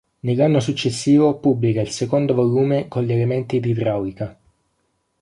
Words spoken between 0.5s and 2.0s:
successivo pubblica il